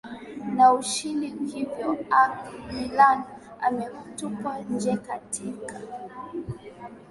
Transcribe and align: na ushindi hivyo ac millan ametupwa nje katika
na 0.55 0.65
ushindi 0.79 1.27
hivyo 1.51 1.89
ac 2.21 2.35
millan 2.71 3.19
ametupwa 3.67 4.57
nje 4.69 4.97
katika 4.97 5.75